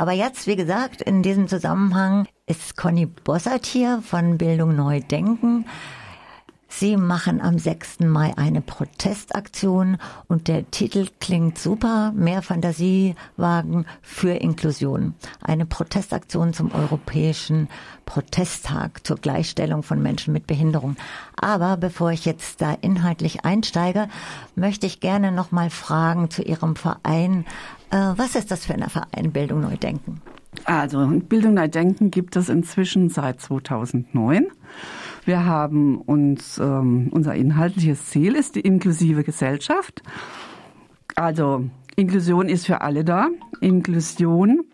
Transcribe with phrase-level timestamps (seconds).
[0.00, 5.66] Aber jetzt, wie gesagt, in diesem Zusammenhang ist Conny Bossert hier von Bildung Neu Denken.
[6.70, 8.00] Sie machen am 6.
[8.00, 12.12] Mai eine Protestaktion und der Titel klingt super.
[12.14, 15.16] Mehr Fantasiewagen für Inklusion.
[15.42, 17.68] Eine Protestaktion zum Europäischen
[18.06, 20.96] Protesttag zur Gleichstellung von Menschen mit Behinderung.
[21.38, 24.08] Aber bevor ich jetzt da inhaltlich einsteige,
[24.54, 27.44] möchte ich gerne noch mal fragen zu Ihrem Verein.
[27.90, 30.20] Äh, was ist das für eine Verein Bildung Neu Denken?
[30.64, 34.46] Also Bildung Neu Denken gibt es inzwischen seit 2009.
[35.24, 40.02] Wir haben uns, ähm, unser inhaltliches Ziel ist die inklusive Gesellschaft.
[41.16, 43.28] Also Inklusion ist für alle da.
[43.60, 44.64] Inklusion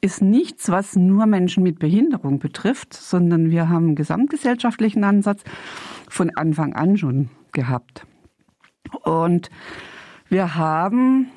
[0.00, 5.42] ist nichts, was nur Menschen mit Behinderung betrifft, sondern wir haben einen gesamtgesellschaftlichen Ansatz
[6.08, 8.06] von Anfang an schon gehabt.
[9.04, 9.50] Und
[10.28, 11.28] wir haben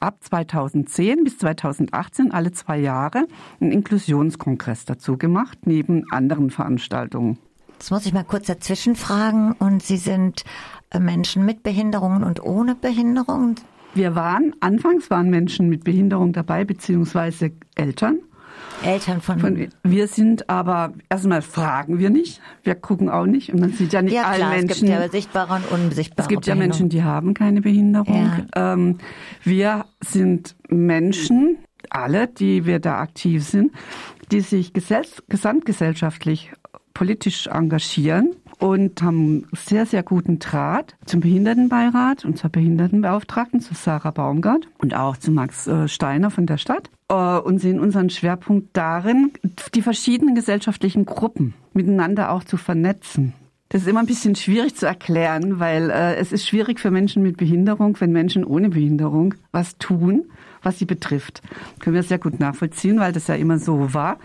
[0.00, 3.26] ab 2010 bis 2018 alle zwei Jahre
[3.60, 7.38] einen Inklusionskongress dazu gemacht, neben anderen Veranstaltungen.
[7.72, 9.52] Jetzt muss ich mal kurz dazwischen fragen.
[9.52, 10.44] Und Sie sind
[10.90, 13.56] äh, Menschen mit Behinderungen und ohne Behinderung?
[13.94, 18.18] Wir waren, anfangs waren Menschen mit Behinderung dabei, beziehungsweise Eltern.
[18.84, 23.60] Eltern von, von Wir sind aber, erstmal fragen wir nicht, wir gucken auch nicht und
[23.60, 24.70] man sieht ja nicht ja, alle Menschen.
[24.70, 28.30] Es gibt ja sichtbare und unsichtbare Es gibt ja Menschen, die haben keine Behinderung.
[28.54, 28.74] Ja.
[28.74, 28.98] Ähm,
[29.42, 31.58] wir sind Menschen,
[31.90, 33.72] alle, die wir da aktiv sind,
[34.30, 36.52] die sich gesamtgesellschaftlich
[36.94, 44.10] politisch engagieren und haben sehr, sehr guten Draht zum Behindertenbeirat und zur Behindertenbeauftragten, zu Sarah
[44.10, 48.68] Baumgart und auch zu Max äh, Steiner von der Stadt äh, und sehen unseren Schwerpunkt
[48.76, 49.32] darin,
[49.74, 53.34] die verschiedenen gesellschaftlichen Gruppen miteinander auch zu vernetzen.
[53.70, 57.22] Das ist immer ein bisschen schwierig zu erklären, weil äh, es ist schwierig für Menschen
[57.22, 60.26] mit Behinderung, wenn Menschen ohne Behinderung was tun,
[60.62, 61.42] was sie betrifft.
[61.80, 64.18] Können wir sehr gut nachvollziehen, weil das ja immer so war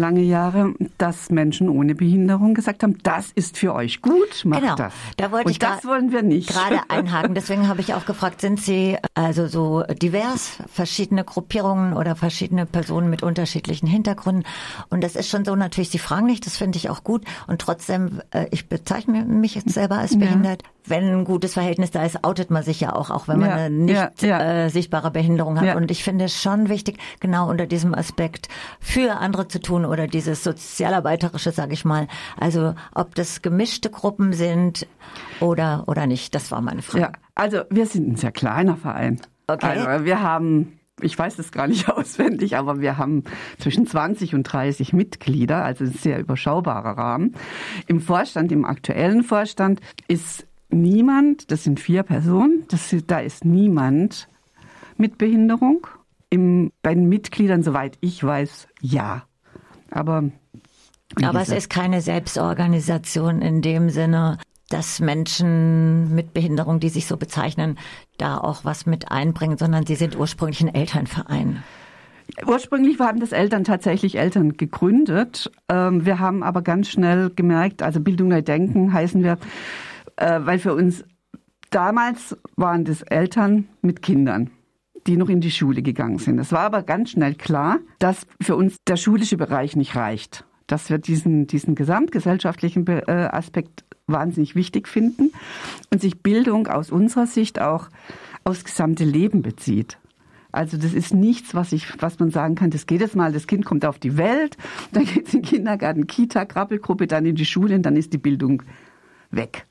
[0.00, 4.74] lange Jahre, dass Menschen ohne Behinderung gesagt haben, das ist für euch gut, macht genau.
[4.74, 4.94] das.
[5.16, 6.48] Da wollte Und ich das wollen wir nicht.
[6.48, 7.34] Gerade einhaken.
[7.34, 13.10] Deswegen habe ich auch gefragt, sind Sie also so divers, verschiedene Gruppierungen oder verschiedene Personen
[13.10, 14.44] mit unterschiedlichen Hintergründen?
[14.88, 17.24] Und das ist schon so natürlich, Sie fragen nicht, das finde ich auch gut.
[17.46, 20.62] Und trotzdem, äh, ich bezeichne mich jetzt selber als behindert.
[20.62, 20.68] Ja.
[20.86, 23.56] Wenn ein gutes Verhältnis da ist, outet man sich ja auch, auch wenn man ja,
[23.56, 25.76] eine nicht ja, äh, sichtbare Behinderung hat.
[25.76, 28.48] Und ich finde es schon wichtig, genau unter diesem Aspekt
[28.80, 32.06] für andere zu tun oder dieses sozialarbeiterische, sage ich mal.
[32.38, 34.86] Also ob das gemischte Gruppen sind
[35.40, 37.02] oder oder nicht, das war meine Frage.
[37.02, 39.20] Ja, also wir sind ein sehr kleiner Verein.
[39.46, 39.66] Okay.
[39.66, 43.24] Also wir haben ich weiß das gar nicht auswendig, aber wir haben
[43.58, 47.34] zwischen 20 und 30 Mitglieder, also ein sehr überschaubarer Rahmen.
[47.86, 54.28] Im Vorstand, im aktuellen Vorstand ist niemand, das sind vier Personen, das, da ist niemand
[54.96, 55.86] mit Behinderung.
[56.32, 59.24] Im, bei den Mitgliedern, soweit ich weiß, ja.
[59.90, 60.24] Aber,
[61.22, 67.16] aber es ist keine Selbstorganisation in dem Sinne, dass Menschen mit Behinderung, die sich so
[67.16, 67.76] bezeichnen,
[68.18, 71.62] da auch was mit einbringen, sondern sie sind ursprünglich ein Elternverein.
[72.46, 75.50] Ursprünglich haben das Eltern tatsächlich Eltern gegründet.
[75.68, 79.38] Ähm, wir haben aber ganz schnell gemerkt, also Bildung neu denken heißen wir,
[80.14, 81.04] äh, weil für uns
[81.70, 84.50] damals waren das Eltern mit Kindern
[85.06, 86.38] die noch in die Schule gegangen sind.
[86.38, 90.90] Es war aber ganz schnell klar, dass für uns der schulische Bereich nicht reicht, dass
[90.90, 95.32] wir diesen, diesen gesamtgesellschaftlichen äh, Aspekt wahnsinnig wichtig finden
[95.92, 97.88] und sich Bildung aus unserer Sicht auch
[98.44, 99.98] aufs gesamte Leben bezieht.
[100.52, 103.46] Also das ist nichts, was ich, was man sagen kann, das geht jetzt mal, das
[103.46, 104.56] Kind kommt auf die Welt,
[104.92, 108.12] dann geht es in den Kindergarten, Kita, Krabbelgruppe, dann in die Schule und dann ist
[108.12, 108.62] die Bildung
[109.30, 109.66] weg.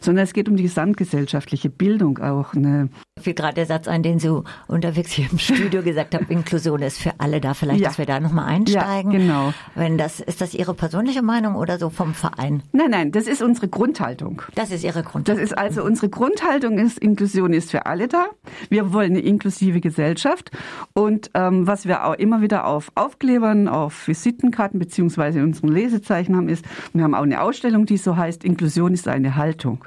[0.00, 2.54] Sondern es geht um die gesamtgesellschaftliche Bildung auch.
[2.54, 2.90] Eine
[3.20, 6.98] fiel gerade der Satz ein, den Sie unterwegs hier im Studio gesagt haben, Inklusion ist
[6.98, 7.54] für alle da.
[7.54, 7.88] Vielleicht, ja.
[7.88, 9.12] dass wir da nochmal einsteigen.
[9.12, 9.54] Ja, genau.
[9.74, 12.62] Wenn das, ist das Ihre persönliche Meinung oder so vom Verein?
[12.72, 14.42] Nein, nein, das ist unsere Grundhaltung.
[14.54, 15.36] Das ist Ihre Grundhaltung.
[15.36, 18.26] Das ist also unsere Grundhaltung ist, Inklusion ist für alle da.
[18.68, 20.50] Wir wollen eine inklusive Gesellschaft.
[20.92, 26.36] Und ähm, was wir auch immer wieder auf Aufklebern, auf Visitenkarten beziehungsweise in unseren Lesezeichen
[26.36, 29.84] haben, ist, wir haben auch eine Ausstellung, die so heißt, Inklusion ist eine Haltung.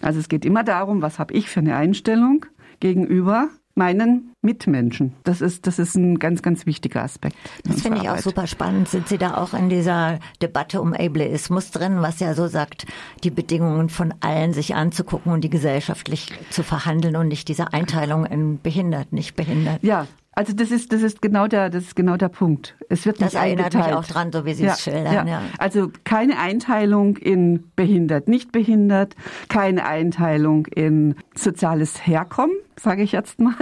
[0.00, 2.46] Also es geht immer darum, was habe ich für eine Einstellung
[2.80, 5.14] gegenüber meinen Mitmenschen.
[5.24, 7.36] Das ist, das ist ein ganz, ganz wichtiger Aspekt.
[7.64, 8.88] Das finde ich auch super spannend.
[8.88, 12.86] Sind Sie da auch in dieser Debatte um Ableismus drin, was ja so sagt,
[13.24, 18.26] die Bedingungen von allen sich anzugucken und die gesellschaftlich zu verhandeln und nicht diese Einteilung
[18.26, 19.82] in behindert, nicht behindert?
[19.82, 20.06] Ja,
[20.38, 22.76] also das ist, das ist genau der, das ist genau der Punkt.
[22.88, 23.86] Es wird das nicht erinnert eingeteilt.
[23.86, 25.12] mich auch dran, so wie Sie ja, es schildern.
[25.12, 25.26] Ja.
[25.26, 25.42] ja.
[25.58, 29.16] Also keine Einteilung in behindert, nicht behindert,
[29.48, 33.52] keine Einteilung in soziales Herkommen, sage ich jetzt mal.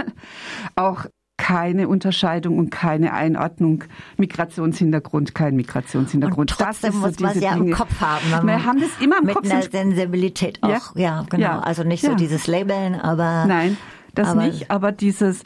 [0.77, 1.05] Auch
[1.37, 3.83] keine Unterscheidung und keine Einordnung.
[4.17, 6.51] Migrationshintergrund, kein Migrationshintergrund.
[6.51, 7.69] Und trotzdem das muss man es ja Dinge.
[7.69, 8.47] im Kopf haben.
[8.47, 9.43] Wir haben das immer im mit Kopf.
[9.43, 10.95] Mit einer Sensibilität auch.
[10.95, 11.43] Ja, ja genau.
[11.43, 11.59] Ja.
[11.59, 12.15] Also nicht so ja.
[12.15, 13.45] dieses Labeln, aber.
[13.45, 13.77] Nein.
[14.13, 15.43] Das aber nicht, aber dieses,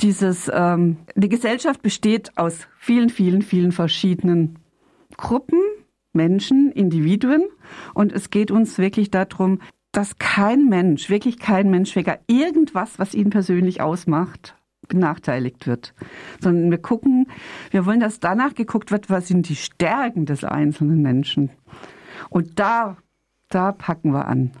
[0.00, 4.58] dieses, ähm, die Gesellschaft besteht aus vielen, vielen, vielen verschiedenen
[5.16, 5.60] Gruppen,
[6.12, 7.44] Menschen, Individuen.
[7.94, 9.60] Und es geht uns wirklich darum,
[9.92, 14.56] dass kein Mensch, wirklich kein Mensch wegen irgendwas, was ihn persönlich ausmacht,
[14.90, 15.94] benachteiligt wird.
[16.40, 17.26] Sondern wir gucken,
[17.70, 21.50] wir wollen, dass danach geguckt wird, was sind die Stärken des einzelnen Menschen.
[22.28, 22.98] Und da,
[23.48, 24.52] da packen wir an.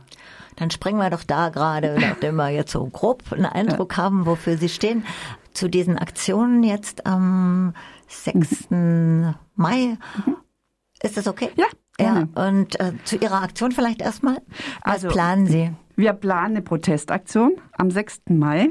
[0.56, 4.04] Dann springen wir doch da gerade, nachdem wir jetzt so grob einen Eindruck ja.
[4.04, 5.04] haben, wofür Sie stehen,
[5.52, 7.74] zu diesen Aktionen jetzt am
[8.08, 8.70] 6.
[8.70, 9.98] Mai.
[10.26, 10.36] Mhm.
[11.02, 11.50] Ist das okay?
[11.56, 11.66] Ja.
[11.98, 14.36] Ja, und äh, zu Ihrer Aktion vielleicht erstmal.
[14.82, 15.70] Was also, planen Sie?
[16.00, 18.22] Wir planen eine Protestaktion am 6.
[18.30, 18.70] Mai.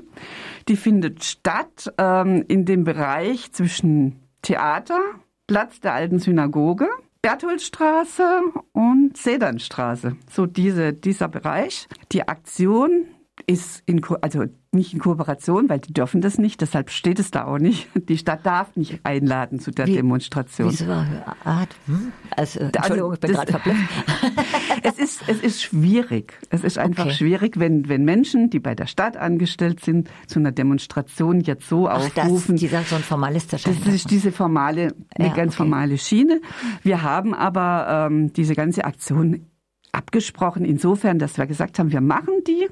[0.68, 5.00] Die findet statt ähm, in dem Bereich zwischen Theater,
[5.46, 6.88] Platz der alten Synagoge,
[7.22, 8.42] Bertholdstraße
[8.72, 10.16] und Sedernstraße.
[10.32, 11.88] So diese, dieser Bereich.
[12.12, 13.06] Die Aktion
[13.48, 17.46] ist in, also nicht in Kooperation, weil die dürfen das nicht, deshalb steht es da
[17.46, 17.88] auch nicht.
[17.96, 20.70] Die Stadt darf nicht einladen zu der Wie, Demonstration.
[20.70, 20.92] Wieso?
[20.92, 21.76] Art?
[21.88, 22.12] Hm?
[22.36, 23.90] Also, also, Entschuldigung, ich bin gerade verblüfft.
[24.84, 26.34] es ist, es ist schwierig.
[26.50, 27.16] Es ist einfach okay.
[27.16, 31.88] schwierig, wenn, wenn Menschen, die bei der Stadt angestellt sind, zu einer Demonstration jetzt so
[31.88, 32.56] Ach, aufrufen.
[32.56, 35.58] Das, dieser so ein formalistischer Das ist diese formale, eine ja, ganz okay.
[35.58, 36.42] formale Schiene.
[36.84, 39.48] Wir haben aber ähm, diese ganze Aktion
[39.92, 42.68] abgesprochen insofern, dass wir gesagt haben, wir machen die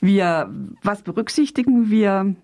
[0.00, 0.50] wir,
[0.82, 2.34] was berücksichtigen wir?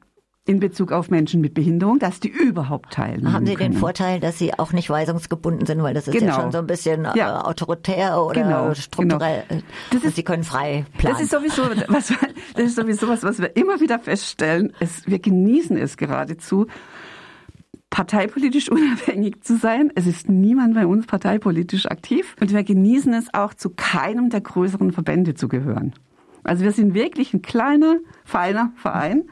[0.46, 3.32] in Bezug auf Menschen mit Behinderung, dass die überhaupt teilnehmen.
[3.32, 3.72] Haben Sie können.
[3.72, 6.26] den Vorteil, dass Sie auch nicht weisungsgebunden sind, weil das ist genau.
[6.26, 7.42] ja schon so ein bisschen äh, ja.
[7.42, 8.74] autoritär oder genau.
[8.74, 9.44] strukturell.
[9.48, 9.62] Genau.
[9.90, 11.16] Das ist, Sie können frei planen.
[11.16, 12.12] Das ist sowieso was,
[12.54, 14.74] das ist sowieso was, was wir immer wieder feststellen.
[14.80, 16.66] Es, wir genießen es geradezu,
[17.88, 19.92] parteipolitisch unabhängig zu sein.
[19.94, 24.42] Es ist niemand bei uns parteipolitisch aktiv und wir genießen es auch, zu keinem der
[24.42, 25.94] größeren Verbände zu gehören.
[26.44, 29.24] Also wir sind wirklich ein kleiner, feiner Verein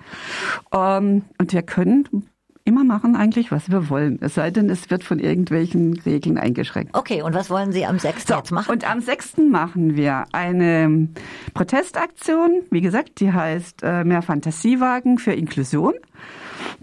[0.72, 2.26] ähm, und wir können
[2.64, 4.18] immer machen eigentlich, was wir wollen.
[4.20, 6.96] Es sei denn, es wird von irgendwelchen Regeln eingeschränkt.
[6.96, 8.26] Okay, und was wollen Sie am 6.
[8.26, 8.70] So, jetzt machen?
[8.70, 9.38] Und am 6.
[9.50, 11.08] machen wir eine
[11.54, 12.62] Protestaktion.
[12.70, 15.94] Wie gesagt, die heißt äh, Mehr Fantasiewagen für Inklusion.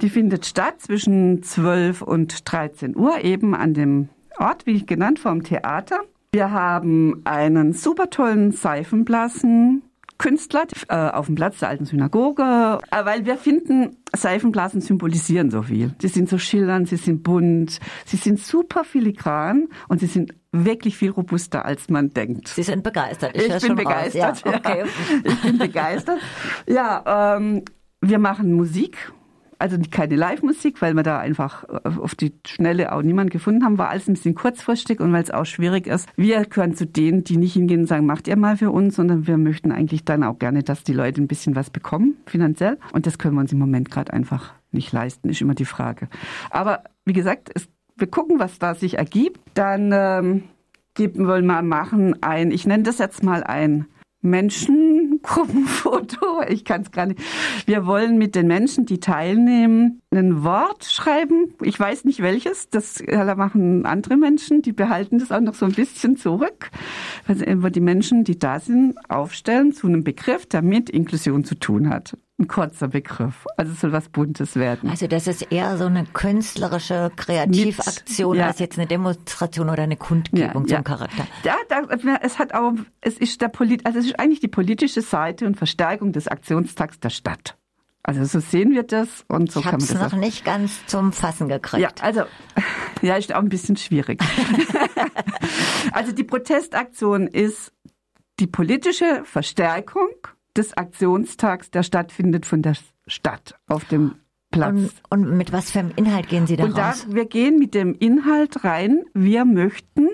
[0.02, 5.20] Die findet statt zwischen 12 und 13 Uhr eben an dem Ort, wie ich genannt,
[5.20, 6.00] vom Theater.
[6.32, 9.82] Wir haben einen super tollen Seifenblasen
[10.19, 12.44] Künstler äh, auf dem Platz der alten Synagoge,
[12.92, 15.95] äh, weil wir finden, Seifenblasen symbolisieren so viel.
[16.00, 20.98] Sie sind so schillernd, sie sind bunt, sie sind super filigran und sie sind wirklich
[20.98, 22.50] viel robuster, als man denkt.
[22.50, 23.36] Sie sind begeistert.
[23.36, 24.44] Ich, ich bin begeistert.
[24.45, 24.83] Ja, okay.
[24.83, 25.31] ja.
[25.31, 26.19] Ich bin begeistert.
[26.68, 27.63] Ja, ähm,
[28.01, 29.12] wir machen Musik
[29.60, 33.78] also keine Live-Musik, weil wir da einfach äh, auf die Schnelle auch niemand gefunden haben,
[33.78, 36.10] war alles ein bisschen kurzfristig und weil es auch schwierig ist.
[36.16, 39.28] Wir gehören zu denen, die nicht hingehen und sagen, macht ihr mal für uns, sondern
[39.28, 42.78] wir möchten eigentlich dann auch gerne, dass die Leute ein bisschen was bekommen, finanziell.
[42.94, 46.08] Und das können wir uns im Moment gerade einfach nicht leisten, ist immer die Frage.
[46.50, 47.68] Aber wie gesagt, es,
[47.98, 49.40] wir gucken, was da sich ergibt.
[49.56, 50.44] Dann ähm,
[50.94, 53.86] geben wir mal machen ein, ich nenne das jetzt mal ein
[55.21, 56.44] Menschengruppenfoto.
[56.50, 57.19] Ich kann es gar nicht.
[57.66, 61.54] Wir wollen mit den Menschen, die teilnehmen, ein Wort schreiben.
[61.62, 62.69] Ich weiß nicht welches.
[62.69, 63.04] Das
[63.36, 64.62] machen andere Menschen.
[64.62, 66.72] Die behalten das auch noch so ein bisschen zurück.
[67.29, 71.89] Also die Menschen, die da sind, aufstellen zu einem Begriff, der mit Inklusion zu tun
[71.89, 73.45] hat ein kurzer Begriff.
[73.57, 74.89] Also es soll was Buntes werden.
[74.89, 78.48] Also das ist eher so eine künstlerische Kreativaktion Mit, ja.
[78.48, 80.77] als jetzt eine Demonstration oder eine Kundgebung ja, ja.
[80.77, 81.27] zum Charakter.
[81.43, 81.55] Ja,
[82.21, 85.57] es hat auch, es ist der Polit, also es ist eigentlich die politische Seite und
[85.57, 87.57] Verstärkung des Aktionstags der Stadt.
[88.03, 89.94] Also so sehen wir das und so ich kann man das.
[89.94, 90.18] noch auch.
[90.18, 91.82] nicht ganz zum Fassen gekriegt.
[91.82, 92.24] Ja, also
[93.01, 94.22] ja, ist auch ein bisschen schwierig.
[95.91, 97.74] also die Protestaktion ist
[98.39, 100.10] die politische Verstärkung
[100.56, 102.75] des Aktionstags, der stattfindet von der
[103.06, 104.15] Stadt auf dem
[104.51, 104.70] Platz.
[104.72, 107.06] Und, und mit was für einem Inhalt gehen Sie da und raus?
[107.08, 110.10] Da, wir gehen mit dem Inhalt rein, wir möchten,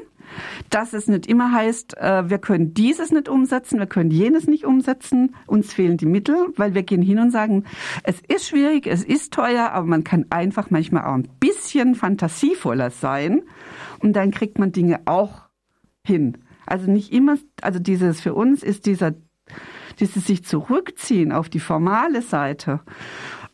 [0.69, 4.65] dass es nicht immer heißt, äh, wir können dieses nicht umsetzen, wir können jenes nicht
[4.65, 7.65] umsetzen, uns fehlen die Mittel, weil wir gehen hin und sagen,
[8.03, 12.89] es ist schwierig, es ist teuer, aber man kann einfach manchmal auch ein bisschen fantasievoller
[12.89, 13.43] sein
[13.99, 15.43] und dann kriegt man Dinge auch
[16.05, 16.37] hin.
[16.65, 19.13] Also nicht immer, also dieses für uns ist dieser
[19.99, 22.81] dieses sich zurückziehen auf die formale Seite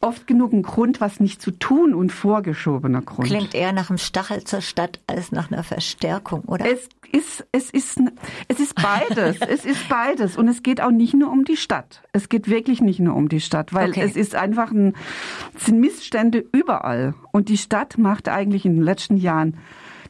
[0.02, 3.28] oft genug ein Grund, was nicht zu tun und vorgeschobener Grund.
[3.28, 6.66] Klingt eher nach einem Stachel zur Stadt als nach einer Verstärkung, oder?
[6.66, 8.00] Es ist, es ist,
[8.48, 9.38] es ist beides.
[9.48, 10.38] es ist beides.
[10.38, 12.02] Und es geht auch nicht nur um die Stadt.
[12.14, 14.04] Es geht wirklich nicht nur um die Stadt, weil okay.
[14.04, 14.96] es ist einfach ein,
[15.56, 17.14] es sind Missstände überall.
[17.32, 19.58] Und die Stadt macht eigentlich in den letzten Jahren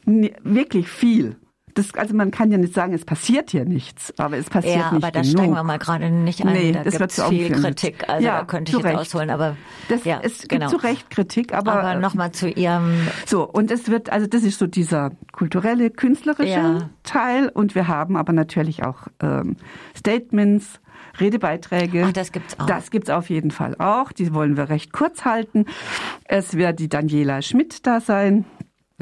[0.04, 1.36] wirklich viel
[1.74, 4.92] das, also man kann ja nicht sagen, es passiert hier nichts, aber es passiert ja,
[4.92, 5.38] nicht aber da genug.
[5.38, 6.52] steigen wir mal gerade nicht ein.
[6.52, 8.98] Nee, da das gibt viel Kritik, also ja, da könnte ich jetzt Recht.
[8.98, 9.56] ausholen, aber
[9.88, 10.68] das, ja, es genau.
[10.68, 14.58] zu Recht Kritik, aber aber nochmal zu ihrem so und es wird also das ist
[14.58, 16.90] so dieser kulturelle künstlerische ja.
[17.02, 19.56] Teil und wir haben aber natürlich auch ähm,
[19.96, 20.80] Statements.
[21.20, 22.06] Redebeiträge.
[22.08, 22.66] Ach, das gibt's auch.
[22.66, 24.12] Das gibt's auf jeden Fall auch.
[24.12, 25.66] Die wollen wir recht kurz halten.
[26.24, 28.46] Es wird die Daniela Schmidt da sein,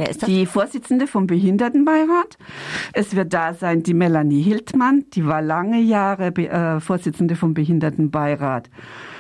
[0.00, 0.28] Wer ist das?
[0.30, 2.38] Die Vorsitzende vom Behindertenbeirat.
[2.94, 8.70] Es wird da sein die Melanie Hildmann, die war lange Jahre äh, Vorsitzende vom Behindertenbeirat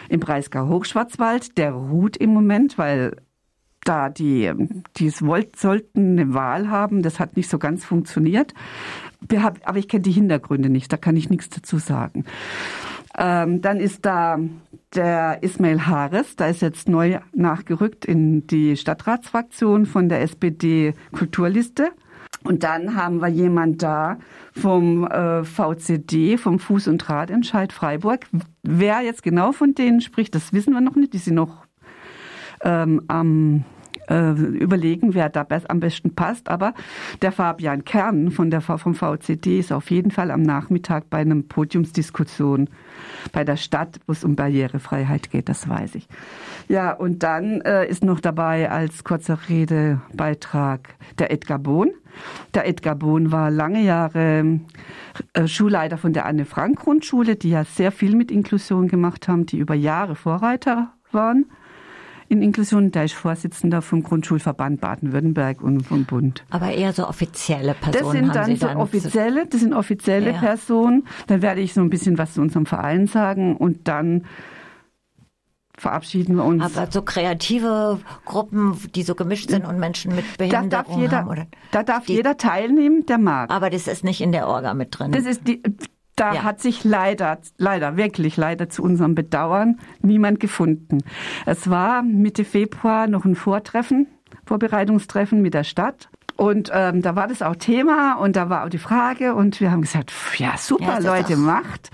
[0.08, 1.58] im Breisgau Hochschwarzwald.
[1.58, 3.16] Der ruht im Moment, weil
[3.84, 4.50] da die,
[4.96, 7.02] die es wollt, sollten eine Wahl haben.
[7.02, 8.54] Das hat nicht so ganz funktioniert.
[9.64, 12.24] Aber ich kenne die Hintergründe nicht, da kann ich nichts dazu sagen.
[13.18, 14.38] Ähm, dann ist da
[14.94, 21.90] der Ismail Haares, da ist jetzt neu nachgerückt in die Stadtratsfraktion von der SPD Kulturliste.
[22.42, 24.18] Und dann haben wir jemand da
[24.52, 28.26] vom äh, VCD, vom Fuß- und Radentscheid Freiburg.
[28.62, 31.12] Wer jetzt genau von denen spricht, das wissen wir noch nicht.
[31.12, 31.66] Die sind noch
[32.62, 33.64] ähm, am
[34.10, 36.48] äh, überlegen, wer da am besten passt.
[36.48, 36.74] Aber
[37.22, 41.48] der Fabian Kern von der, vom VCD ist auf jeden Fall am Nachmittag bei einem
[41.48, 42.68] Podiumsdiskussion
[43.32, 46.08] bei der Stadt, wo es um Barrierefreiheit geht, das weiß ich.
[46.68, 51.90] Ja, und dann äh, ist noch dabei als kurzer Redebeitrag der Edgar Bohn.
[52.54, 54.60] Der Edgar Bohn war lange Jahre
[55.32, 59.46] äh, Schulleiter von der Anne Frank Grundschule, die ja sehr viel mit Inklusion gemacht haben,
[59.46, 61.46] die über Jahre Vorreiter waren
[62.30, 62.92] in Inklusion.
[62.92, 66.44] Der ist Vorsitzender vom Grundschulverband Baden-Württemberg und vom Bund.
[66.48, 68.02] Aber eher so offizielle Personen.
[68.02, 70.38] Das sind dann, so dann offizielle, das sind offizielle ja.
[70.38, 71.06] Personen.
[71.26, 74.24] Dann werde ich so ein bisschen was zu unserem Verein sagen und dann
[75.76, 76.62] verabschieden wir uns.
[76.62, 81.16] Aber so kreative Gruppen, die so gemischt sind und Menschen mit Behinderung da darf jeder,
[81.18, 81.46] haben, oder?
[81.72, 83.50] Da darf die, jeder teilnehmen, der mag.
[83.50, 85.10] Aber das ist nicht in der Orga mit drin.
[85.10, 85.62] Das ist die,
[86.20, 86.42] da ja.
[86.42, 90.98] hat sich leider, leider, wirklich leider zu unserem Bedauern niemand gefunden.
[91.46, 94.06] Es war Mitte Februar noch ein Vortreffen,
[94.44, 96.10] Vorbereitungstreffen mit der Stadt.
[96.36, 99.70] Und ähm, da war das auch Thema und da war auch die Frage und wir
[99.70, 101.90] haben gesagt, ja super, ja, Leute, macht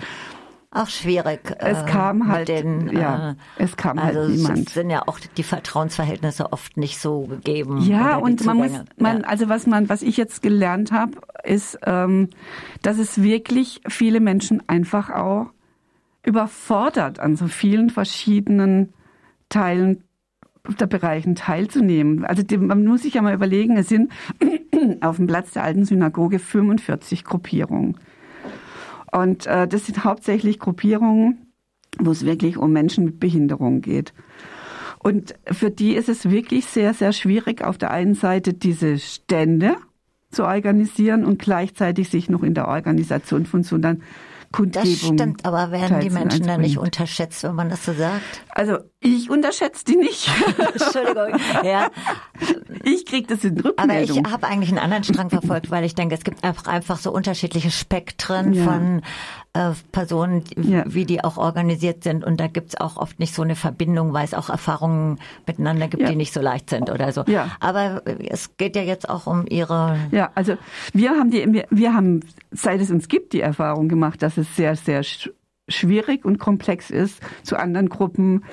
[0.76, 1.40] auch schwierig.
[1.58, 4.68] Es äh, kam halt, den, ja, äh, es kam halt also halt niemand.
[4.68, 7.82] Es sind ja auch die Vertrauensverhältnisse oft nicht so gegeben.
[7.82, 9.26] Ja, und man muss, man, ja.
[9.26, 11.12] also was man, was ich jetzt gelernt habe,
[11.44, 12.28] ist, ähm,
[12.82, 15.46] dass es wirklich viele Menschen einfach auch
[16.24, 18.92] überfordert, an so vielen verschiedenen
[19.48, 20.02] Teilen
[20.80, 22.24] der Bereichen teilzunehmen.
[22.24, 24.12] Also man muss sich ja mal überlegen, es sind
[25.00, 27.96] auf dem Platz der alten Synagoge 45 Gruppierungen.
[29.16, 31.50] Und äh, das sind hauptsächlich Gruppierungen,
[31.98, 34.12] wo es wirklich um Menschen mit Behinderung geht.
[34.98, 39.76] Und für die ist es wirklich sehr, sehr schwierig, auf der einen Seite diese Stände
[40.30, 43.96] zu organisieren und gleichzeitig sich noch in der Organisation von so einer
[44.52, 44.90] Kundgebung.
[44.90, 48.44] Das stimmt, aber werden die Menschen dann nicht unterschätzt, wenn man das so sagt?
[48.50, 48.78] Also
[49.14, 50.30] ich unterschätze die nicht.
[50.58, 51.40] Entschuldigung.
[51.62, 51.90] Ja.
[52.82, 54.18] Ich kriege das in Rückmeldung.
[54.18, 57.12] Aber ich habe eigentlich einen anderen Strang verfolgt, weil ich denke, es gibt einfach, so
[57.12, 58.64] unterschiedliche Spektren ja.
[58.64, 59.02] von
[59.52, 60.84] äh, Personen, ja.
[60.86, 62.24] wie die auch organisiert sind.
[62.24, 66.02] Und da gibt's auch oft nicht so eine Verbindung, weil es auch Erfahrungen miteinander gibt,
[66.02, 66.10] ja.
[66.10, 67.24] die nicht so leicht sind oder so.
[67.26, 67.50] Ja.
[67.60, 69.98] Aber es geht ja jetzt auch um ihre.
[70.10, 70.56] Ja, also
[70.92, 72.20] wir haben die, wir, wir haben,
[72.50, 75.02] seit es uns gibt, die Erfahrung gemacht, dass es sehr, sehr
[75.68, 78.44] schwierig und komplex ist, zu anderen Gruppen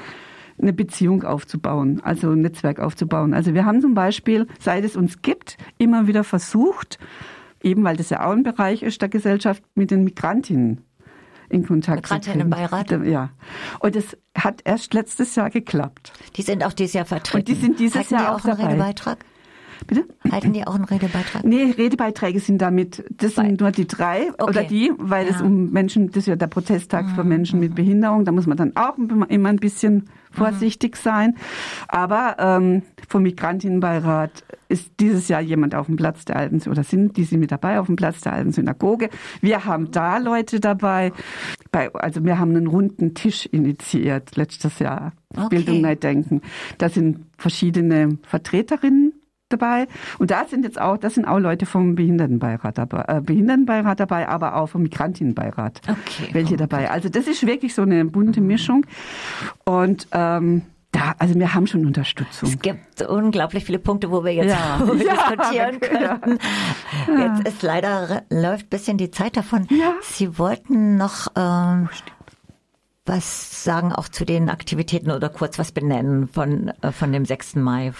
[0.61, 3.33] eine Beziehung aufzubauen, also ein Netzwerk aufzubauen.
[3.33, 6.99] Also wir haben zum Beispiel, seit es uns gibt, immer wieder versucht,
[7.61, 10.81] eben weil das ja auch ein Bereich ist der Gesellschaft, mit den Migrantinnen
[11.49, 12.91] in Kontakt Migrantinnenbeirat?
[13.05, 13.29] Ja.
[13.79, 16.11] Und es hat erst letztes Jahr geklappt.
[16.35, 17.39] Die sind auch dieses Jahr vertreten.
[17.39, 18.71] Und die sind dieses Hatten Jahr die auch, auch einen dabei.
[18.71, 19.17] Redebeitrag?
[19.87, 20.05] Bitte?
[20.31, 21.43] Halten die auch einen Redebeitrag?
[21.43, 24.43] Nee, Redebeiträge sind damit, das sind nur die drei okay.
[24.43, 25.35] oder die, weil ja.
[25.35, 27.15] es um Menschen, das ist ja der Protesttag mhm.
[27.15, 31.01] für Menschen mit Behinderung, da muss man dann auch immer ein bisschen vorsichtig mhm.
[31.01, 31.35] sein.
[31.87, 37.15] Aber ähm, vom Migrantinnenbeirat ist dieses Jahr jemand auf dem Platz der alten, oder sind
[37.17, 39.09] die sind mit dabei auf dem Platz der alten Synagoge.
[39.41, 41.11] Wir haben da Leute dabei.
[41.71, 45.13] Bei, also wir haben einen runden Tisch initiiert letztes Jahr.
[45.35, 45.49] Okay.
[45.49, 46.41] Bildung neu denken.
[46.77, 49.12] Da sind verschiedene Vertreterinnen
[49.53, 49.87] dabei.
[50.19, 54.27] Und da sind jetzt auch, das sind auch Leute vom Behindertenbeirat dabei, äh, Behindertenbeirat dabei,
[54.27, 55.81] aber auch vom Migrantinnenbeirat.
[55.87, 56.29] Okay.
[56.33, 56.89] Welche dabei.
[56.89, 58.85] Also das ist wirklich so eine bunte Mischung.
[59.65, 62.49] Und ähm, da, also wir haben schon Unterstützung.
[62.49, 64.79] Es gibt unglaublich viele Punkte, wo wir jetzt ja.
[64.85, 66.39] wo wir ja, diskutieren können.
[67.07, 67.35] Ja.
[67.35, 69.67] Jetzt ist leider läuft bisschen die Zeit davon.
[70.01, 71.89] Sie wollten noch ähm,
[73.05, 77.55] was sagen auch zu den Aktivitäten oder kurz was benennen von äh, von dem 6.
[77.55, 77.91] Mai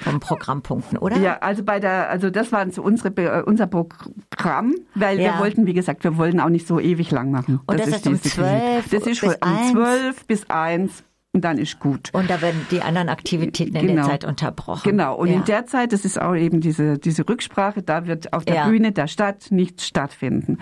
[0.00, 1.18] vom Programmpunkten, oder?
[1.18, 5.34] Ja, also bei der, also das war unsere, äh, unser Programm, weil ja.
[5.34, 7.60] wir wollten, wie gesagt, wir wollten auch nicht so ewig lang machen.
[7.66, 8.88] Und das, das ist, ist um zwölf.
[8.90, 12.10] Das ist von um zwölf bis eins und dann ist gut.
[12.12, 14.02] Und da werden die anderen Aktivitäten in genau.
[14.02, 14.90] der Zeit unterbrochen.
[14.90, 15.14] Genau.
[15.14, 15.36] Und ja.
[15.36, 18.68] in der Zeit, das ist auch eben diese, diese Rücksprache, da wird auf der ja.
[18.68, 20.58] Bühne der Stadt nichts stattfinden.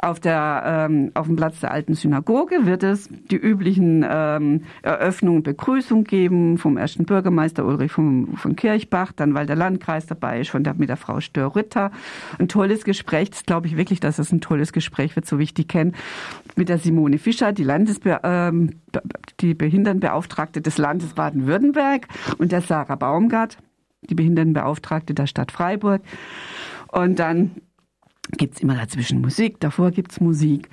[0.00, 5.42] Auf der, ähm, auf dem Platz der alten Synagoge wird es die üblichen ähm, Eröffnungen,
[5.42, 10.48] Begrüßung geben vom ersten Bürgermeister Ulrich von, von Kirchbach, dann weil der Landkreis dabei ist,
[10.48, 11.90] von der, mit der Frau Stör-Ritter.
[12.38, 15.42] Ein tolles Gespräch, das glaube ich wirklich, dass es ein tolles Gespräch wird, so wie
[15.44, 15.92] ich die kenne,
[16.56, 18.80] mit der Simone Fischer, die Landesbe ähm,
[19.40, 23.58] die Behindertenbeauftragte des Landes Baden-Württemberg und der Sarah Baumgart,
[24.08, 26.02] die Behindertenbeauftragte der Stadt Freiburg.
[26.88, 27.52] Und dann
[28.36, 30.68] gibt's immer dazwischen Musik, davor gibt's Musik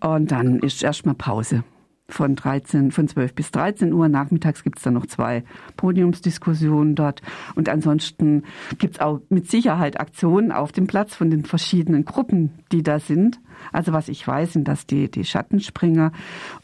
[0.00, 1.64] und dann ist erstmal Pause
[2.08, 4.08] von 13, von 12 bis 13 Uhr.
[4.08, 5.44] Nachmittags gibt's dann noch zwei
[5.76, 7.22] Podiumsdiskussionen dort.
[7.54, 8.44] Und ansonsten
[8.78, 13.40] gibt's auch mit Sicherheit Aktionen auf dem Platz von den verschiedenen Gruppen, die da sind.
[13.72, 16.12] Also was ich weiß, sind das die, die Schattenspringer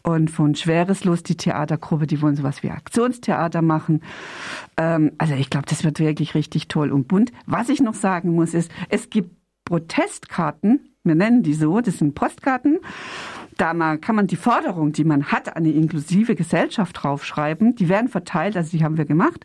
[0.03, 4.03] und von Schwereslos die Theatergruppe, die wollen sowas wie Aktionstheater machen.
[4.77, 7.33] Ähm, also ich glaube, das wird wirklich richtig toll und bunt.
[7.47, 9.31] Was ich noch sagen muss, ist, es gibt
[9.65, 12.81] Protestkarten, wir nennen die so, das sind Postkarten
[13.61, 17.75] da man, kann man die Forderung, die man hat, eine inklusive Gesellschaft draufschreiben.
[17.75, 19.45] Die werden verteilt, also die haben wir gemacht.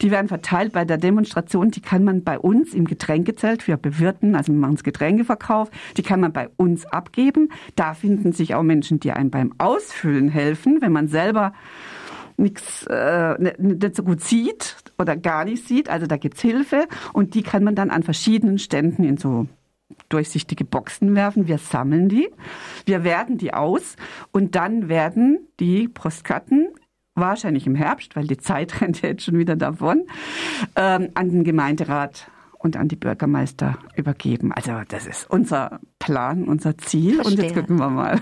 [0.00, 1.72] Die werden verteilt bei der Demonstration.
[1.72, 6.02] Die kann man bei uns im Getränkezelt, wir bewirten, also wir machen das Getränkeverkauf, die
[6.02, 7.48] kann man bei uns abgeben.
[7.74, 11.52] Da finden sich auch Menschen, die einem beim Ausfüllen helfen, wenn man selber
[12.36, 15.88] nichts äh, nicht so gut sieht oder gar nicht sieht.
[15.90, 19.48] Also da gibt's Hilfe und die kann man dann an verschiedenen Ständen in so
[20.08, 21.46] durchsichtige Boxen werfen.
[21.46, 22.28] Wir sammeln die,
[22.86, 23.96] wir werten die aus
[24.32, 26.68] und dann werden die Postkarten
[27.14, 30.06] wahrscheinlich im Herbst, weil die Zeit rennt jetzt schon wieder davon,
[30.76, 34.52] ähm, an den Gemeinderat und an die Bürgermeister übergeben.
[34.52, 37.38] Also das ist unser Plan, unser Ziel Verstehe.
[37.38, 38.20] und jetzt gucken wir mal.